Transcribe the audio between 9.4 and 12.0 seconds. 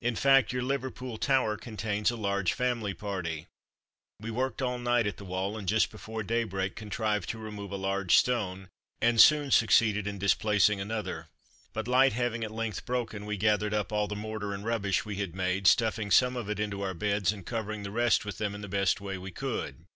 succeeded in displacing another, but